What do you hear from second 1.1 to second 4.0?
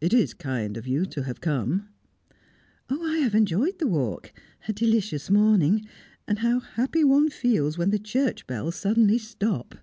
have come!" "Oh, I have enjoyed the